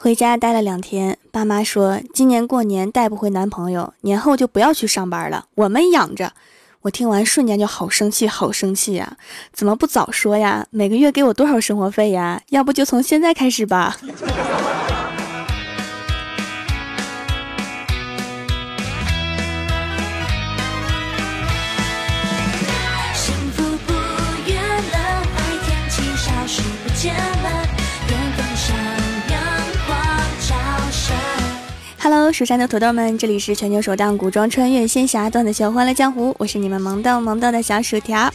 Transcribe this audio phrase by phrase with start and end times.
[0.00, 6.32] 回家待了两天，爸妈说今年过年带不回男朋友，年后就不要去上班了，我们养着。
[6.82, 9.16] 我听完瞬间就好生气，好生气呀！
[9.52, 10.64] 怎么不早说呀？
[10.70, 12.40] 每个月给我多少生活费呀？
[12.50, 13.96] 要不就从现在开始吧。
[32.10, 38.32] Hello，蜀山的土豆们，这里是全球首档古装穿越仙侠段子秀《欢乐江湖》，我是你们萌逗萌逗的小薯条。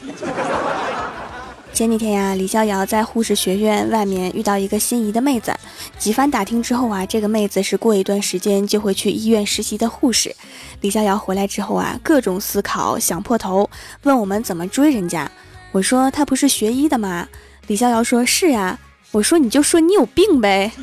[1.73, 5.51] 前几天呀，李逍遥在护士学院外面遇到一个心仪的妹子，
[5.97, 10.35] 几番打听之后啊，这个妹子是过一段时间就会去医院实习的护士。
[10.81, 13.67] 李逍遥回来之后啊，各种思考，想破头，
[14.03, 15.27] 问我们怎么追人家。
[15.71, 17.27] 我说他不是学医的吗？
[17.65, 18.77] 李逍遥说是呀。
[19.13, 20.71] 我说你就说你有病呗。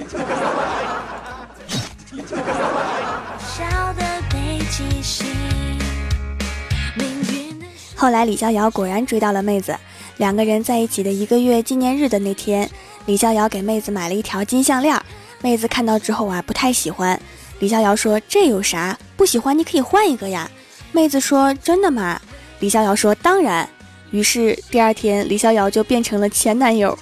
[7.96, 9.76] 后来李逍遥果然追到了妹子，
[10.16, 12.68] 两个人在一起的一个月纪念日的那天，
[13.04, 14.98] 李逍遥给妹子买了一条金项链，
[15.42, 17.20] 妹子看到之后啊不太喜欢。
[17.58, 18.98] 李逍遥说：“这有啥？
[19.16, 20.50] 不喜欢你可以换一个呀。”
[20.92, 22.18] 妹子说：“真的吗？”
[22.60, 23.68] 李逍遥说：“当然。”
[24.10, 26.98] 于是第二天，李逍遥就变成了前男友。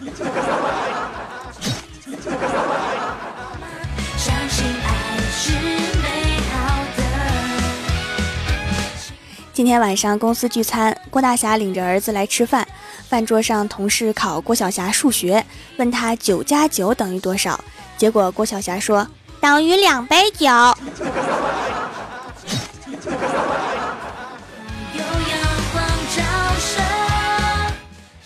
[9.59, 12.64] 今天晚上公司聚餐，郭大侠领着儿子来吃饭。
[13.09, 15.45] 饭桌上，同事考郭晓霞数学，
[15.78, 17.59] 问他九加九等于多少？
[17.97, 19.05] 结果郭晓霞说
[19.41, 20.47] 等于两杯酒。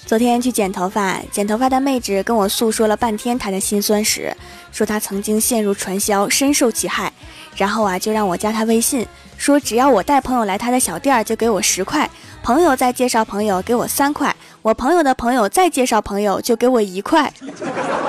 [0.05, 4.37] 昨天去剪头发，剪头发的妹纸跟我诉说了半天她的辛酸史，
[4.71, 7.11] 说她曾经陷入传销，深受其害。
[7.57, 12.07] 然后啊，就让我加他微信，说只要我带朋友来他的小店儿，就给我十块；
[12.43, 14.31] 朋友再介绍朋友，给我三块；
[14.63, 17.33] 我朋友的朋友再介绍朋友，就给我一块。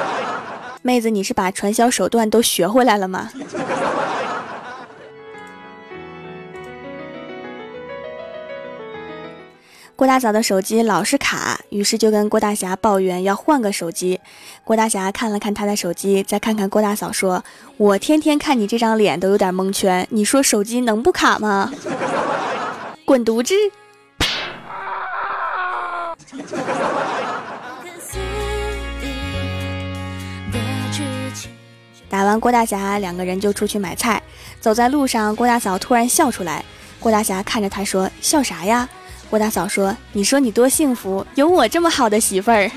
[0.81, 3.29] 妹子，你是把传销手段都学回来了吗？
[9.95, 14.19] 郭大嫂的手机老是卡，于是就跟郭大侠抱怨要换个手机。
[14.63, 17.43] 郭大侠看了看他的手机，再看看郭大嫂，说
[17.77, 21.71] ：“我天天看你这张脸都有点蒙圈，你说手机能不卡吗？”
[23.05, 23.53] 滚犊子！
[32.09, 34.21] 打完郭大侠，两个人就出去买菜。
[34.59, 36.65] 走在路上，郭大嫂突然笑出来。
[36.99, 38.89] 郭大侠看着他说：“笑啥呀？”
[39.29, 42.69] 郭大嫂说：“你说你多幸福，有我这么好的媳妇儿。”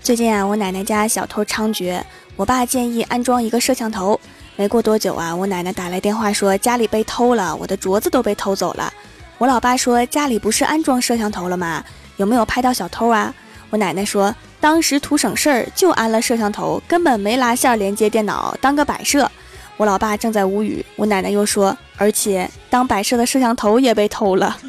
[0.00, 2.00] 最近啊，我奶奶家小偷猖獗，
[2.36, 4.20] 我爸建议安装一个摄像头。
[4.54, 8.92] 没过多久啊，我奶奶打来电话说家里被偷了，我的镯子都被偷走了。
[9.38, 11.82] 我老爸说家里不是安装摄像头了吗？
[12.18, 13.34] 有没有拍到小偷啊？
[13.70, 19.28] 我奶奶说当时图省事儿就安了摄像头，根本没拉线连接电脑，当个摆设。
[19.76, 24.56] 我老爸正在无语，我奶奶又说：“而且当摆设的摄像头也被偷了。”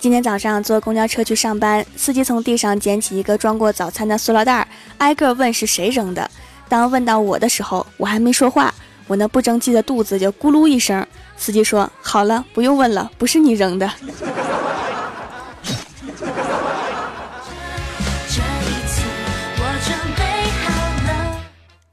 [0.00, 4.66] 今天早上坐公交车去上班，司机从地上捡起一个装过早餐的塑料袋，
[4.98, 6.28] 挨个问是谁扔的。
[6.68, 8.74] 当问到我的时候，我还没说话，
[9.06, 11.06] 我那不争气的肚子就咕噜一声。
[11.36, 13.88] 司机说：“好了，不用问了，不是你扔的。”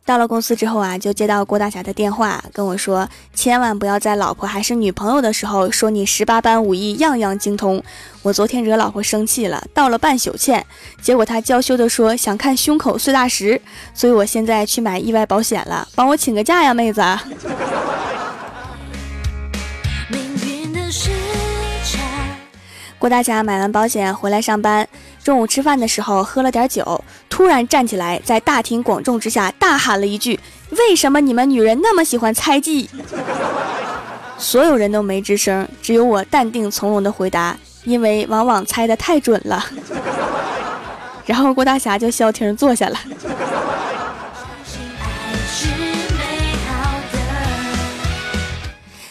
[0.06, 7.82] 到了公司之后啊，就接到郭大侠的电话，跟我说：“千万不要在老婆还是女朋友的时候说你十八般武艺样样精通。”
[8.22, 10.66] 我昨天惹老婆生气了，道了半宿歉，
[11.02, 13.62] 结果她娇羞的说想看胸口碎大石，
[13.94, 17.02] 所以我现在去买意外保险了，帮我请个假呀，妹子。
[23.00, 24.88] 郭大侠买完保险回来上班，
[25.22, 27.03] 中午吃饭的时候喝了点酒，
[27.44, 30.40] 突然站起来，在大庭广众之下大喊了一句
[30.80, 32.90] ：“为什么你们女人那么喜欢猜忌？”
[34.40, 39.66] 所有人都没吱声，只有我淡定从容的回答：“因为往往猜的太准了。”
[41.28, 42.98] 然后郭大侠就消停坐下了。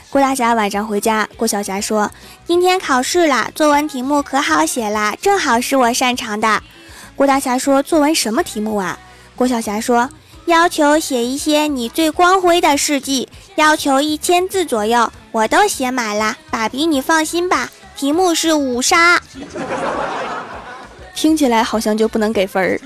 [0.09, 2.11] 郭大侠晚上回家，郭晓霞说
[2.49, 6.63] ：“今天考试啦，作文题目可好写啦，正好是我擅长的。”
[7.15, 8.99] 郭大侠说：“作文什么题目啊？”
[9.37, 10.09] 郭晓霞说
[10.47, 16.37] ：“要求写一些你最光辉的事迹，要求一千字左右，我都写满了。
[16.51, 19.21] 爸比，你放心吧，题目是五杀。
[21.15, 22.81] 听起来好像就不能给分儿。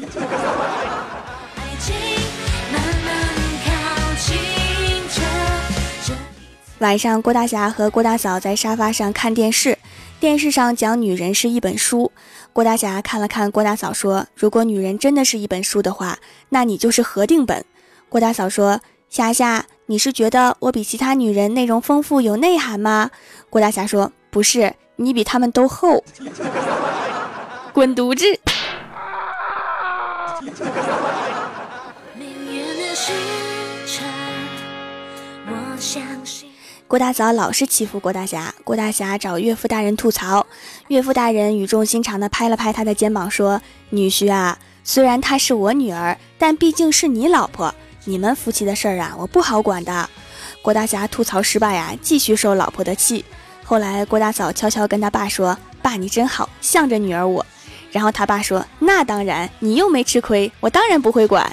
[6.81, 9.79] 晚上，郭大侠和郭大嫂在沙发上看电视，
[10.20, 12.12] 电视上讲女人是一本书。
[12.56, 16.19] 郭大侠看了看郭大嫂，说：“如果女人真的是一本书的话，
[16.49, 17.62] 那你就是合订本。”
[18.08, 18.81] 郭大嫂说
[19.11, 23.11] ：“霞霞，你是觉得我比其他女人内容丰富有内涵吗？”
[23.50, 26.03] 郭大侠说：“不是，你比他们都厚。”
[27.75, 28.25] 滚犊子！
[36.88, 40.47] 郭大嫂老是欺负郭大侠，郭大侠找岳父大人吐槽，
[40.87, 43.61] 岳父大人语重心长地拍了拍他的肩膀，说
[43.91, 47.75] ：“女婿啊，虽然她是我女儿，但毕竟是你老婆，
[48.05, 50.09] 你们夫妻的事儿啊，我不好管的。”
[50.62, 53.25] 郭大侠吐槽失败呀，继续受老婆的气。
[53.65, 57.44] 后来郭大嫂悄悄跟他爸说：“爸，你真好，向着女儿我。”
[57.91, 61.50] 然后他爸说：“那当然，你又没吃亏，我当然不会管。”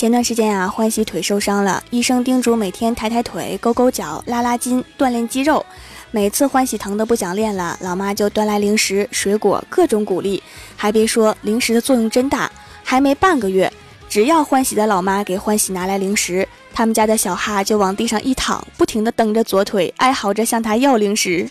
[0.00, 5.62] 前段时间啊，欢喜腿受伤了，医生叮嘱每天抬抬腿、勾勾脚、拉拉筋，锻炼肌肉。
[6.10, 10.42] 每次欢喜疼的不想练了，老妈就端来零食、水果，各种鼓励。
[10.74, 12.50] 还别说，零食的作用真大。
[12.82, 13.70] 还没半个月，
[14.08, 21.46] 只要欢喜的老妈给欢喜拿来零食，他们家的小哈就往地上一躺，不停地蹬着左腿，哀嚎着向他要零食。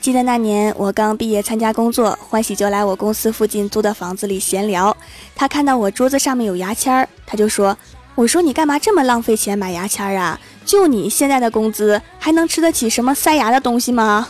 [0.00, 4.96] 记得那年我刚毕业参加工作，欢喜就来我公司附近租的房子里闲聊。
[5.34, 7.76] 他看到我桌子上面有牙签儿，他就说
[8.16, 10.40] ：“我说你干嘛这么浪费钱买牙签儿啊？
[10.64, 14.26] 就你现在的工资，还能吃得起什么塞牙的东西吗？”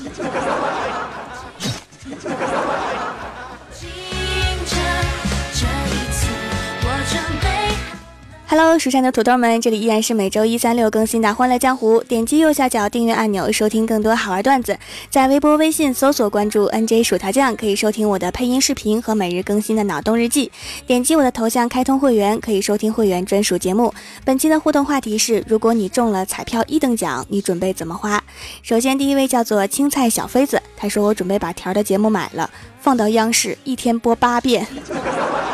[8.50, 12.00] Hello，蜀山的土豆们，这里依然是每周一、三、六更新的《欢乐江湖》。
[12.02, 14.76] 点击右下角订阅按钮，收听更多好玩段子。
[15.08, 20.50] 在微博、微信搜索关注 “nj 薯条酱”，可以收听我的配音视频和每日更新的脑洞日记。
[20.84, 23.94] 点击我的头像开通会员，可以收听会员专属节目。
[24.24, 28.20] 本期的互动话题是：如果你中了彩票一等奖，你准备怎么花？
[28.64, 32.50] 首先，第一位叫做青菜小妃子，他说：“我准备把条的节目买了，
[32.80, 34.66] 放到央视，一天播八遍。”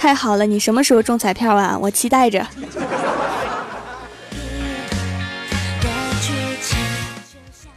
[0.00, 1.76] 太好了，你什么时候中彩票啊？
[1.78, 2.46] 我期待着。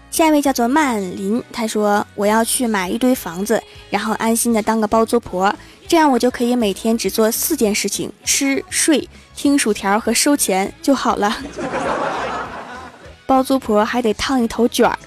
[0.09, 5.53] 下一位叫做曼林，他说我要去买一堆房子，然后安心的当个包租婆，
[5.85, 11.35] 这样我就可以每天只做四件事情：吃、睡、听薯条和收钱就好了。
[13.25, 14.97] 包租婆还得烫一头卷儿。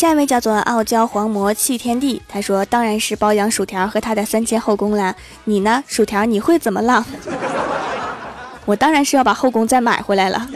[0.00, 5.14] 下一位叫做傲娇黄魔弃天地，他说：“当然是包养薯条和他的三千后宫了。
[5.44, 6.24] 你呢，薯条？
[6.24, 7.04] 你会怎么浪？
[8.64, 10.48] 我当然是要把后宫再买回来了。”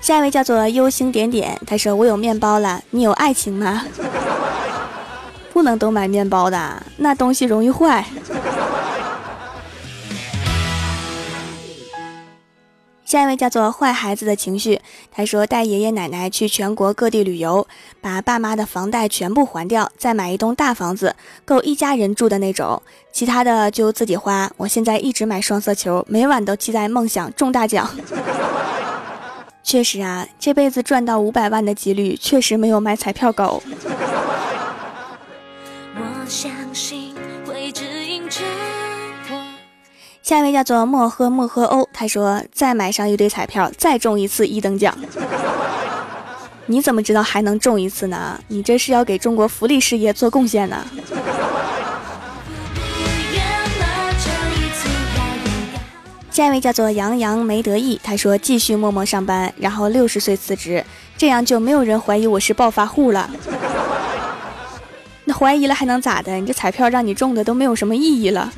[0.00, 3.84] 下一位叫做忧星点点，他说：“我有面包了，你有爱情吗？
[5.52, 8.06] 不能都买面包的，那东西容易坏。”
[13.04, 14.80] 下一位叫做坏孩子的情绪，
[15.12, 17.66] 他说带爷爷奶奶去全国各地旅游，
[18.00, 21.14] 把爸妈的房贷全部还掉，再买一栋大房子，
[21.44, 24.50] 够一家人住的那种，其他的就自己花。
[24.56, 27.88] 我现在一直买双色球，每晚都期待梦想中大奖。
[29.62, 33.62] 确实啊，这辈子赚到五百万的几率确实没有买彩票高。
[35.96, 37.03] 我相信
[40.24, 44.96] 下一位叫做莫喝莫喝欧，他说再买上一堆彩票，再中一次一等奖。
[46.64, 48.40] 你怎么知道还能中一次呢？
[48.48, 50.82] 你这是要给中国福利事业做贡献呢？
[56.32, 60.82] 下一位叫做杨洋没得意，他说继续默默上班，然后六十岁辞职，
[61.18, 63.28] 这样就没有人怀疑我是暴发户了。
[65.26, 66.36] 那怀疑了还能咋的？
[66.36, 68.50] 你这彩票让你中的都没有什么意义了。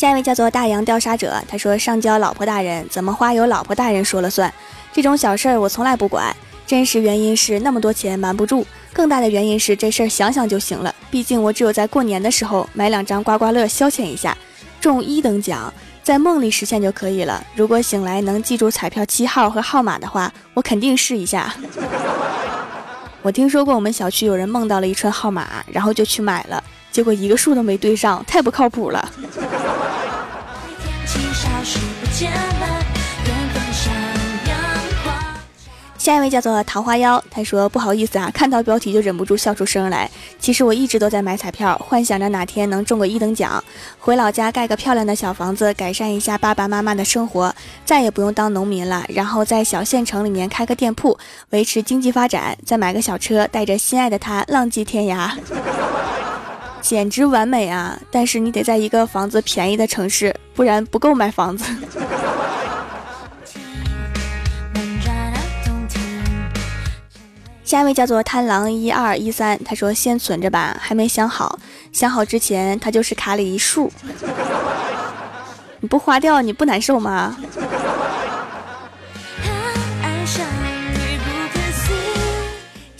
[0.00, 4.50] 下一位叫做大洋调查者，他说上交老婆大人，怎么花由老婆大人说了算，
[4.94, 6.34] 这种小事儿我从来不管。
[6.66, 10.94] 真实原因是那么多钱瞒不住，更大的原因是这事儿想想就行了。
[11.10, 14.34] 毕竟我只有在过年的时候买两张刮刮乐消遣一下，
[14.80, 15.70] 中一等奖
[16.02, 17.44] 在梦里实现就可以了。
[17.54, 21.54] 如果醒来能记住彩票七号和号码的话，我肯定试一下。
[23.20, 29.12] 我听说过我们小区有人梦到了一串号码，然后就去买了，结果一个数都没对上，太不靠谱了。
[35.98, 40.10] 下一位叫做桃花妖，他说不好意思啊，看到标题就忍不住笑出声来。
[40.38, 43.62] 其实我一直都在买彩票，幻想着哪天能中个一等奖，
[43.98, 49.04] 回老家盖个漂亮的小房子，改善一下爸爸妈妈的生活，再也不用当农民了。
[49.08, 51.18] 然后在小县城里面开个店铺，
[51.50, 55.30] 维持经济发展，再买个小车，带着心爱的他浪迹天涯，
[56.80, 57.98] 简直完美啊！
[58.10, 61.64] 但是你得在一个房子便宜的城市，不然不够买房子。
[67.62, 71.58] 下一位叫做贪狼一二一三，他说先存着吧，还没想好，
[71.92, 73.92] 想好之前他就是卡里一数，
[75.78, 77.36] 你不花掉你不难受吗？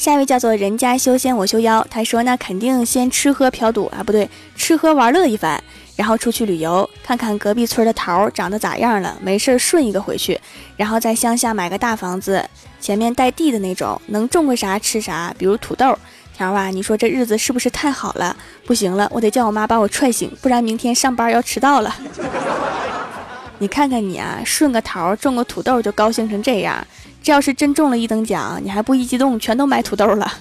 [0.01, 4.27] 下一位叫做人家修仙我修妖，他说那肯定先吃喝嫖赌啊，不对，
[4.57, 5.63] 吃喝玩乐一番。
[5.95, 10.41] 然后出去旅游，看看隔壁村的桃长得咋样了，没事顺一个回去，
[10.79, 12.43] 然后在乡下买个大房子，
[12.81, 15.95] 前面带地的那种，能种个啥吃啥，比如土豆
[16.35, 16.71] 条啊。
[16.71, 18.35] 你说这日子是不是太好了？
[18.65, 21.95] 不行了，我得叫我妈把我踹醒，不然明天上班要迟到了。
[23.59, 26.83] 你看看你啊，顺个桃种个土豆就高兴成这样，
[27.23, 30.33] 这要是真中了一等奖，你还不一激动，全都买土豆了。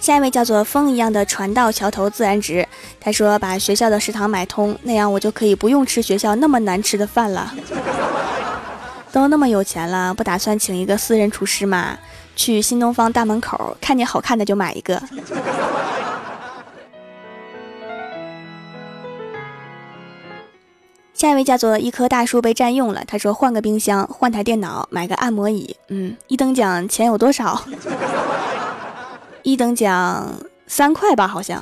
[0.00, 2.66] 下一位叫做风一样的船到桥头自然直，
[2.98, 7.52] 他说把学校的食堂买通，那样我就可以不用吃学校那么难吃的饭了。
[9.12, 11.98] 都那么有钱了，不打算请一个私人厨师吗？
[12.34, 15.02] 去新东方大门口，看见好看的就买一个。
[21.18, 25.74] 下一位叫做一棵大树被占用了，他说换个冰箱，换台电脑，买个按摩椅。
[25.88, 27.60] 嗯，一等奖钱有多少？
[29.42, 30.32] 一等奖
[30.68, 31.60] 三块吧，好像。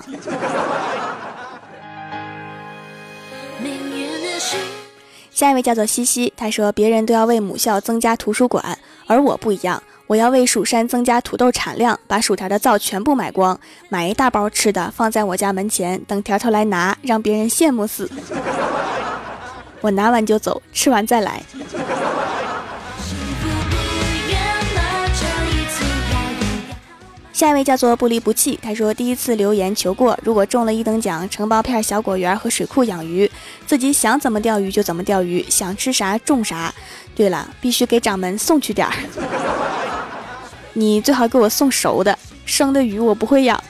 [5.31, 13.59] 下一位叫做西西，他说别人都要为母校增加图书馆，而我不一样，我要为蜀山增加土豆产量，把薯条的皂全部买光，
[13.89, 18.11] 买一大包吃的放在我家门前，等条条来拿，让别人羡慕死。
[19.81, 21.43] 我拿完就走，吃完再来。
[27.33, 33.31] 下一位叫做不离不弃，他说第一次留言求过，如果中了一等奖，承包片小果园和水库养鱼，
[33.67, 36.73] 自己想怎么钓鱼就怎么钓鱼，想吃啥种啥。
[37.15, 38.95] 对了，必须给掌门送去点儿，
[40.73, 43.63] 你最好给我送熟的，生的鱼我不会养。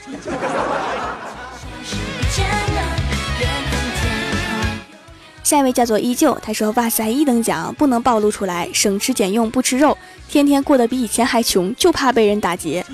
[5.47, 12.85] 下一位叫做依旧，他说哇塞，一等奖不能暴露出来，省吃俭用不吃肉，天天过得比以前还穷，就怕被人打劫。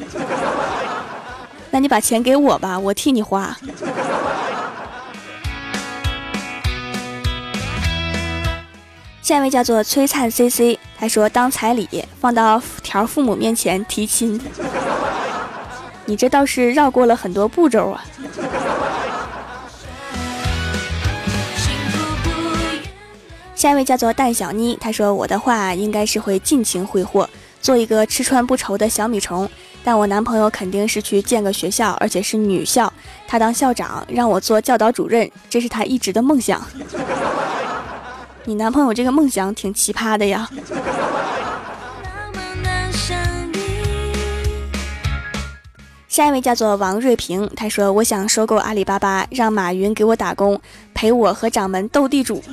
[1.72, 3.58] 那你把钱给我吧，我替你花。
[9.24, 14.40] 下一位叫做璀璨 CC，他说当彩礼放到条父母面前提亲，
[16.06, 18.06] 你这倒是绕过了很多步骤啊。
[23.64, 27.30] 下一位叫做蛋小妮，她说我的话应该是会尽情挥霍，
[27.62, 29.50] 做一个吃穿不愁的小米虫。
[29.86, 32.92] 但我男朋友肯定是去建个学校，而且是女校，
[33.26, 36.62] 他当校长，让我做教导主任，这是他一直的梦想。
[38.44, 40.50] 你男朋友这个梦想挺奇葩的呀。
[46.10, 50.60] 下一位叫做王瑞平，他说：“我想收购阿里巴巴，让马云给我打工，
[50.94, 52.44] 陪我和掌门斗地主。”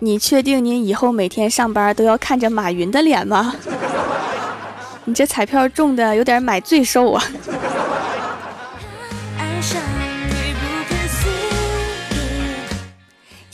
[0.00, 3.54] 你确定你以后每天上班都要看着马云的脸吗？
[5.04, 7.22] 你这彩票中的有点买罪受啊！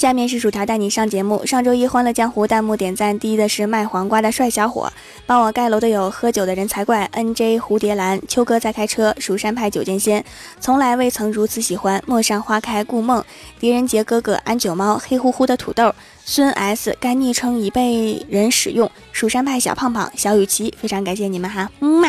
[0.07, 1.45] 下面是薯条带你上节目。
[1.45, 4.89] 上周一欢乐江湖弹幕点赞第一的是卖黄瓜的帅小伙，
[5.27, 10.25] 帮我盖楼的有喝酒的人才怪、NJ 蝴蝶兰、秋哥在开车、蜀山派九剑仙，
[10.61, 13.25] 从来未曾如此喜欢陌上花开顾梦、
[13.59, 15.93] 狄仁杰哥哥、安九猫、黑乎乎的土豆。
[16.25, 22.09] 孙 S 该昵称已被人使用，蜀山派小胖胖、小雨琦，非常感谢你们哈，嗯嘛。